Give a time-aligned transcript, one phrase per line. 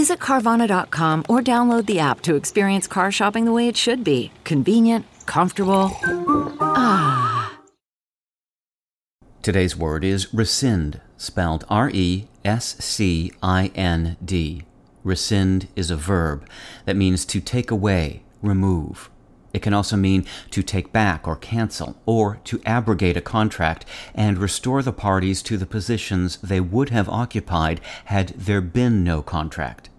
[0.00, 4.32] Visit Carvana.com or download the app to experience car shopping the way it should be
[4.44, 5.90] convenient, comfortable.
[6.62, 7.58] Ah.
[9.42, 14.62] Today's word is rescind, spelled R E S C I N D.
[15.04, 16.48] Rescind is a verb
[16.86, 19.10] that means to take away, remove.
[19.52, 24.38] It can also mean to take back or cancel, or to abrogate a contract and
[24.38, 29.90] restore the parties to the positions they would have occupied had there been no contract.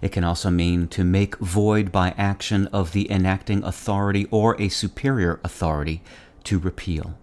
[0.00, 4.68] It can also mean to make void by action of the enacting authority or a
[4.68, 6.02] superior authority
[6.44, 7.18] to repeal.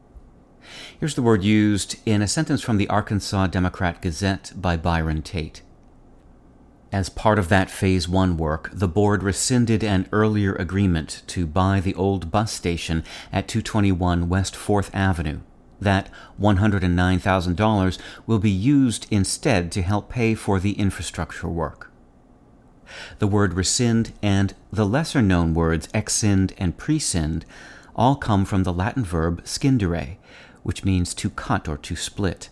[0.99, 5.61] Here's the word used in a sentence from the Arkansas Democrat Gazette by Byron Tate.
[6.93, 11.79] As part of that Phase 1 work, the board rescinded an earlier agreement to buy
[11.79, 15.39] the old bus station at 221 West 4th Avenue.
[15.81, 21.89] That $109,000 will be used instead to help pay for the infrastructure work.
[23.17, 27.41] The word rescind and the lesser known words exscind and prescind
[27.95, 30.17] all come from the Latin verb scindere,
[30.61, 32.49] which means to cut or to split.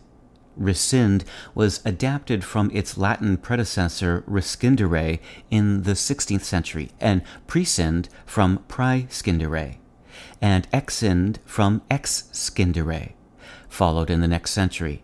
[0.62, 8.60] Rescind was adapted from its Latin predecessor rescindere in the 16th century, and prescind from
[8.68, 9.78] praescindere,
[10.40, 13.14] and exscind from exscindere,
[13.68, 15.04] followed in the next century.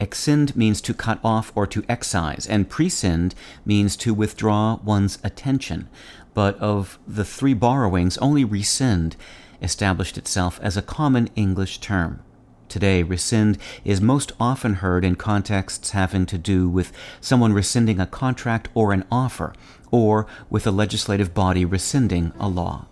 [0.00, 3.34] Exscind means to cut off or to excise, and prescind
[3.64, 5.88] means to withdraw one's attention.
[6.34, 9.16] But of the three borrowings, only rescind
[9.60, 12.20] established itself as a common English term.
[12.68, 18.06] Today, rescind is most often heard in contexts having to do with someone rescinding a
[18.06, 19.54] contract or an offer,
[19.90, 22.86] or with a legislative body rescinding a law.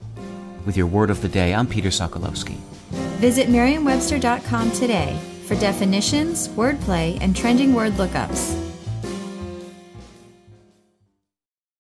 [0.65, 2.57] With your word of the day, I'm Peter Sokolowski.
[3.21, 8.66] Visit Merriam-Webster.com today for definitions, wordplay, and trending word lookups.